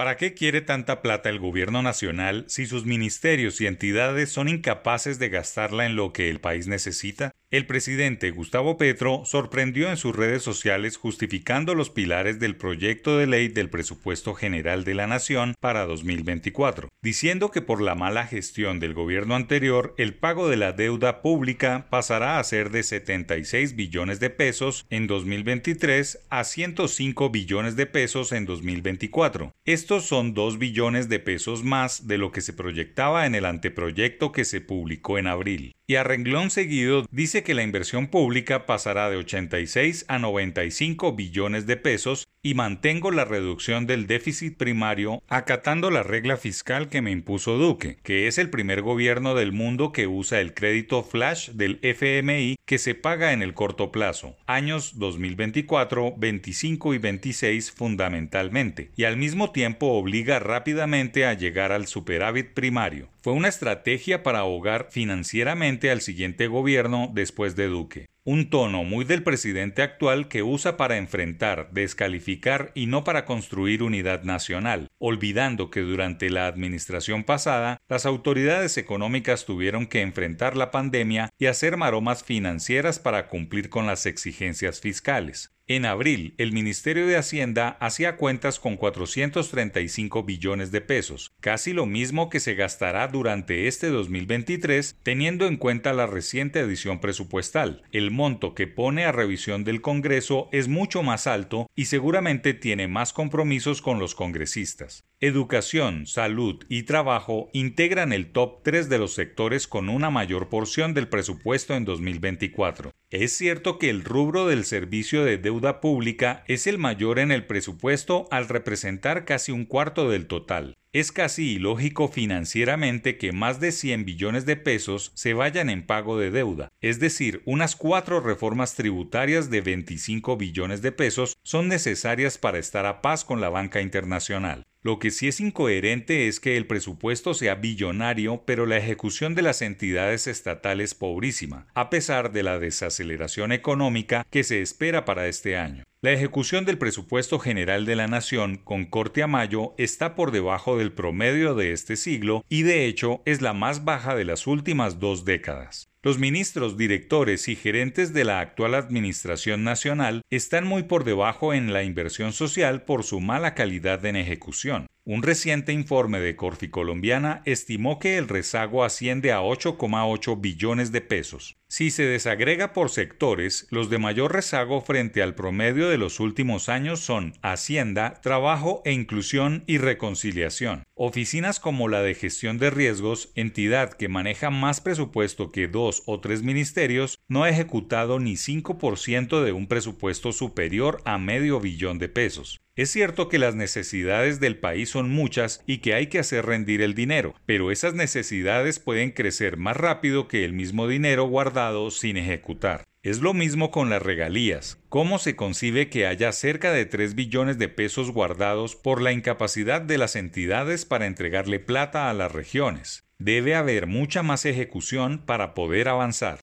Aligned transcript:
¿Para 0.00 0.16
qué 0.16 0.32
quiere 0.32 0.62
tanta 0.62 1.02
plata 1.02 1.28
el 1.28 1.38
gobierno 1.38 1.82
nacional 1.82 2.46
si 2.48 2.64
sus 2.64 2.86
ministerios 2.86 3.60
y 3.60 3.66
entidades 3.66 4.32
son 4.32 4.48
incapaces 4.48 5.18
de 5.18 5.28
gastarla 5.28 5.84
en 5.84 5.94
lo 5.94 6.14
que 6.14 6.30
el 6.30 6.40
país 6.40 6.68
necesita? 6.68 7.32
El 7.52 7.66
presidente 7.66 8.30
Gustavo 8.30 8.78
Petro 8.78 9.22
sorprendió 9.24 9.90
en 9.90 9.96
sus 9.96 10.14
redes 10.14 10.40
sociales 10.40 10.96
justificando 10.96 11.74
los 11.74 11.90
pilares 11.90 12.38
del 12.38 12.54
proyecto 12.54 13.18
de 13.18 13.26
ley 13.26 13.48
del 13.48 13.68
presupuesto 13.68 14.34
general 14.34 14.84
de 14.84 14.94
la 14.94 15.08
Nación 15.08 15.56
para 15.58 15.84
2024, 15.84 16.88
diciendo 17.02 17.50
que 17.50 17.60
por 17.60 17.82
la 17.82 17.96
mala 17.96 18.24
gestión 18.28 18.78
del 18.78 18.94
gobierno 18.94 19.34
anterior, 19.34 19.96
el 19.98 20.14
pago 20.14 20.48
de 20.48 20.58
la 20.58 20.70
deuda 20.70 21.22
pública 21.22 21.88
pasará 21.90 22.38
a 22.38 22.44
ser 22.44 22.70
de 22.70 22.84
76 22.84 23.74
billones 23.74 24.20
de 24.20 24.30
pesos 24.30 24.86
en 24.88 25.08
2023 25.08 26.20
a 26.30 26.44
105 26.44 27.30
billones 27.30 27.74
de 27.74 27.86
pesos 27.86 28.30
en 28.30 28.46
2024. 28.46 29.50
Estos 29.64 30.06
son 30.06 30.34
2 30.34 30.60
billones 30.60 31.08
de 31.08 31.18
pesos 31.18 31.64
más 31.64 32.06
de 32.06 32.16
lo 32.16 32.30
que 32.30 32.42
se 32.42 32.52
proyectaba 32.52 33.26
en 33.26 33.34
el 33.34 33.44
anteproyecto 33.44 34.30
que 34.30 34.44
se 34.44 34.60
publicó 34.60 35.18
en 35.18 35.26
abril 35.26 35.72
y 35.90 35.96
a 35.96 36.04
renglón 36.04 36.50
seguido 36.50 37.04
dice 37.10 37.42
que 37.42 37.52
la 37.52 37.64
inversión 37.64 38.06
pública 38.06 38.64
pasará 38.64 39.10
de 39.10 39.16
86 39.16 40.04
a 40.06 40.20
95 40.20 41.16
billones 41.16 41.66
de 41.66 41.76
pesos 41.76 42.28
y 42.42 42.54
mantengo 42.54 43.10
la 43.10 43.24
reducción 43.24 43.86
del 43.86 44.06
déficit 44.06 44.56
primario 44.56 45.22
acatando 45.28 45.90
la 45.90 46.02
regla 46.02 46.36
fiscal 46.36 46.88
que 46.88 47.02
me 47.02 47.10
impuso 47.10 47.58
Duque, 47.58 47.98
que 48.02 48.26
es 48.28 48.38
el 48.38 48.48
primer 48.48 48.80
gobierno 48.80 49.34
del 49.34 49.52
mundo 49.52 49.92
que 49.92 50.06
usa 50.06 50.40
el 50.40 50.54
crédito 50.54 51.02
flash 51.02 51.50
del 51.50 51.78
FMI 51.82 52.56
que 52.64 52.78
se 52.78 52.94
paga 52.94 53.32
en 53.32 53.42
el 53.42 53.52
corto 53.52 53.92
plazo, 53.92 54.36
años 54.46 54.98
2024, 54.98 56.14
25 56.16 56.94
y 56.94 56.98
26 56.98 57.72
fundamentalmente, 57.72 58.90
y 58.96 59.04
al 59.04 59.16
mismo 59.16 59.50
tiempo 59.50 59.88
obliga 59.88 60.38
rápidamente 60.38 61.26
a 61.26 61.34
llegar 61.34 61.72
al 61.72 61.86
superávit 61.88 62.54
primario. 62.54 63.08
Fue 63.22 63.32
una 63.34 63.48
estrategia 63.48 64.22
para 64.22 64.38
ahogar 64.38 64.88
financieramente 64.90 65.90
al 65.90 66.00
siguiente 66.00 66.46
gobierno 66.46 67.10
después 67.12 67.54
de 67.54 67.66
Duque. 67.66 68.06
Un 68.32 68.48
tono 68.48 68.84
muy 68.84 69.04
del 69.04 69.24
presidente 69.24 69.82
actual 69.82 70.28
que 70.28 70.44
usa 70.44 70.76
para 70.76 70.98
enfrentar, 70.98 71.68
descalificar 71.72 72.70
y 72.76 72.86
no 72.86 73.02
para 73.02 73.24
construir 73.24 73.82
unidad 73.82 74.22
nacional, 74.22 74.86
olvidando 75.00 75.68
que 75.68 75.80
durante 75.80 76.30
la 76.30 76.46
administración 76.46 77.24
pasada 77.24 77.78
las 77.88 78.06
autoridades 78.06 78.78
económicas 78.78 79.46
tuvieron 79.46 79.88
que 79.88 80.00
enfrentar 80.00 80.56
la 80.56 80.70
pandemia 80.70 81.30
y 81.40 81.46
hacer 81.46 81.76
maromas 81.76 82.22
financieras 82.22 83.00
para 83.00 83.26
cumplir 83.26 83.68
con 83.68 83.88
las 83.88 84.06
exigencias 84.06 84.80
fiscales. 84.80 85.52
En 85.70 85.86
abril, 85.86 86.34
el 86.36 86.50
Ministerio 86.50 87.06
de 87.06 87.16
Hacienda 87.16 87.76
hacía 87.78 88.16
cuentas 88.16 88.58
con 88.58 88.76
435 88.76 90.24
billones 90.24 90.72
de 90.72 90.80
pesos, 90.80 91.30
casi 91.38 91.72
lo 91.72 91.86
mismo 91.86 92.28
que 92.28 92.40
se 92.40 92.56
gastará 92.56 93.06
durante 93.06 93.68
este 93.68 93.86
2023, 93.86 94.96
teniendo 95.04 95.46
en 95.46 95.56
cuenta 95.56 95.92
la 95.92 96.08
reciente 96.08 96.58
edición 96.58 96.98
presupuestal. 97.00 97.84
El 97.92 98.10
monto 98.10 98.56
que 98.56 98.66
pone 98.66 99.04
a 99.04 99.12
revisión 99.12 99.62
del 99.62 99.80
Congreso 99.80 100.48
es 100.50 100.66
mucho 100.66 101.04
más 101.04 101.28
alto 101.28 101.68
y 101.76 101.84
seguramente 101.84 102.52
tiene 102.52 102.88
más 102.88 103.12
compromisos 103.12 103.80
con 103.80 104.00
los 104.00 104.16
congresistas. 104.16 105.04
Educación, 105.20 106.06
salud 106.06 106.64
y 106.68 106.84
trabajo 106.84 107.48
integran 107.52 108.12
el 108.12 108.32
top 108.32 108.64
3 108.64 108.88
de 108.88 108.98
los 108.98 109.12
sectores 109.12 109.68
con 109.68 109.88
una 109.88 110.10
mayor 110.10 110.48
porción 110.48 110.94
del 110.94 111.06
presupuesto 111.06 111.74
en 111.74 111.84
2024. 111.84 112.90
Es 113.10 113.32
cierto 113.32 113.78
que 113.78 113.90
el 113.90 114.02
rubro 114.02 114.46
del 114.46 114.64
servicio 114.64 115.24
de 115.24 115.36
deuda 115.36 115.59
pública 115.80 116.42
es 116.48 116.66
el 116.66 116.78
mayor 116.78 117.18
en 117.18 117.30
el 117.30 117.46
presupuesto 117.46 118.26
al 118.30 118.48
representar 118.48 119.24
casi 119.24 119.52
un 119.52 119.64
cuarto 119.64 120.10
del 120.10 120.26
total. 120.26 120.76
Es 120.92 121.12
casi 121.12 121.52
ilógico 121.52 122.08
financieramente 122.08 123.16
que 123.16 123.32
más 123.32 123.60
de 123.60 123.70
100 123.70 124.04
billones 124.04 124.46
de 124.46 124.56
pesos 124.56 125.12
se 125.14 125.34
vayan 125.34 125.70
en 125.70 125.86
pago 125.86 126.18
de 126.18 126.32
deuda, 126.32 126.68
es 126.80 126.98
decir, 126.98 127.42
unas 127.44 127.76
cuatro 127.76 128.20
reformas 128.20 128.74
tributarias 128.74 129.50
de 129.50 129.60
25 129.60 130.36
billones 130.36 130.82
de 130.82 130.90
pesos 130.90 131.36
son 131.44 131.68
necesarias 131.68 132.38
para 132.38 132.58
estar 132.58 132.86
a 132.86 133.02
paz 133.02 133.24
con 133.24 133.40
la 133.40 133.50
banca 133.50 133.80
internacional. 133.80 134.64
Lo 134.82 134.98
que 134.98 135.10
sí 135.10 135.28
es 135.28 135.40
incoherente 135.40 136.26
es 136.26 136.40
que 136.40 136.56
el 136.56 136.66
presupuesto 136.66 137.34
sea 137.34 137.56
billonario, 137.56 138.44
pero 138.46 138.64
la 138.64 138.78
ejecución 138.78 139.34
de 139.34 139.42
las 139.42 139.60
entidades 139.60 140.26
estatales 140.26 140.94
pobrísima, 140.94 141.66
a 141.74 141.90
pesar 141.90 142.32
de 142.32 142.42
la 142.42 142.58
desaceleración 142.58 143.52
económica 143.52 144.26
que 144.30 144.42
se 144.42 144.62
espera 144.62 145.04
para 145.04 145.26
este 145.26 145.58
año. 145.58 145.84
La 146.00 146.12
ejecución 146.12 146.64
del 146.64 146.78
presupuesto 146.78 147.38
general 147.38 147.84
de 147.84 147.94
la 147.94 148.06
Nación 148.06 148.56
con 148.56 148.86
corte 148.86 149.22
a 149.22 149.26
mayo 149.26 149.74
está 149.76 150.14
por 150.14 150.30
debajo 150.30 150.78
del 150.78 150.92
promedio 150.92 151.54
de 151.54 151.72
este 151.72 151.96
siglo 151.96 152.42
y 152.48 152.62
de 152.62 152.86
hecho 152.86 153.20
es 153.26 153.42
la 153.42 153.52
más 153.52 153.84
baja 153.84 154.14
de 154.14 154.24
las 154.24 154.46
últimas 154.46 154.98
dos 154.98 155.26
décadas. 155.26 155.89
Los 156.02 156.18
ministros, 156.18 156.78
directores 156.78 157.46
y 157.48 157.56
gerentes 157.56 158.14
de 158.14 158.24
la 158.24 158.40
actual 158.40 158.74
Administración 158.74 159.64
Nacional 159.64 160.22
están 160.30 160.66
muy 160.66 160.84
por 160.84 161.04
debajo 161.04 161.52
en 161.52 161.74
la 161.74 161.82
inversión 161.82 162.32
social 162.32 162.84
por 162.84 163.04
su 163.04 163.20
mala 163.20 163.54
calidad 163.54 164.02
en 164.06 164.16
ejecución. 164.16 164.86
Un 165.12 165.24
reciente 165.24 165.72
informe 165.72 166.20
de 166.20 166.36
Corfi 166.36 166.68
Colombiana 166.68 167.42
estimó 167.44 167.98
que 167.98 168.16
el 168.16 168.28
rezago 168.28 168.84
asciende 168.84 169.32
a 169.32 169.40
8,8 169.40 170.40
billones 170.40 170.92
de 170.92 171.00
pesos. 171.00 171.56
Si 171.66 171.90
se 171.90 172.04
desagrega 172.04 172.72
por 172.72 172.90
sectores, 172.90 173.66
los 173.70 173.90
de 173.90 173.98
mayor 173.98 174.32
rezago 174.32 174.80
frente 174.80 175.20
al 175.20 175.34
promedio 175.34 175.88
de 175.88 175.98
los 175.98 176.20
últimos 176.20 176.68
años 176.68 177.00
son 177.00 177.34
Hacienda, 177.42 178.20
Trabajo 178.22 178.82
e 178.84 178.92
Inclusión 178.92 179.64
y 179.66 179.78
Reconciliación. 179.78 180.84
Oficinas 180.94 181.58
como 181.58 181.88
la 181.88 182.02
de 182.02 182.14
gestión 182.14 182.58
de 182.58 182.70
riesgos, 182.70 183.32
entidad 183.34 183.92
que 183.92 184.08
maneja 184.08 184.50
más 184.50 184.80
presupuesto 184.80 185.50
que 185.50 185.66
dos 185.66 186.04
o 186.06 186.20
tres 186.20 186.44
ministerios, 186.44 187.18
no 187.26 187.42
ha 187.42 187.50
ejecutado 187.50 188.20
ni 188.20 188.34
5% 188.34 189.42
de 189.42 189.50
un 189.50 189.66
presupuesto 189.66 190.30
superior 190.30 191.02
a 191.04 191.18
medio 191.18 191.58
billón 191.58 191.98
de 191.98 192.08
pesos. 192.08 192.60
Es 192.80 192.88
cierto 192.90 193.28
que 193.28 193.38
las 193.38 193.54
necesidades 193.54 194.40
del 194.40 194.56
país 194.56 194.88
son 194.88 195.10
muchas 195.10 195.62
y 195.66 195.80
que 195.80 195.92
hay 195.92 196.06
que 196.06 196.18
hacer 196.18 196.46
rendir 196.46 196.80
el 196.80 196.94
dinero, 196.94 197.34
pero 197.44 197.70
esas 197.70 197.92
necesidades 197.92 198.78
pueden 198.78 199.10
crecer 199.10 199.58
más 199.58 199.76
rápido 199.76 200.28
que 200.28 200.46
el 200.46 200.54
mismo 200.54 200.88
dinero 200.88 201.24
guardado 201.24 201.90
sin 201.90 202.16
ejecutar. 202.16 202.86
Es 203.02 203.20
lo 203.20 203.34
mismo 203.34 203.70
con 203.70 203.90
las 203.90 204.00
regalías. 204.00 204.78
¿Cómo 204.88 205.18
se 205.18 205.36
concibe 205.36 205.90
que 205.90 206.06
haya 206.06 206.32
cerca 206.32 206.72
de 206.72 206.86
3 206.86 207.14
billones 207.14 207.58
de 207.58 207.68
pesos 207.68 208.12
guardados 208.12 208.76
por 208.76 209.02
la 209.02 209.12
incapacidad 209.12 209.82
de 209.82 209.98
las 209.98 210.16
entidades 210.16 210.86
para 210.86 211.04
entregarle 211.04 211.58
plata 211.58 212.08
a 212.08 212.14
las 212.14 212.32
regiones? 212.32 213.04
Debe 213.18 213.56
haber 213.56 213.88
mucha 213.88 214.22
más 214.22 214.46
ejecución 214.46 215.18
para 215.26 215.52
poder 215.52 215.90
avanzar. 215.90 216.40